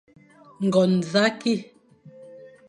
[0.65, 1.53] Ngon za ki,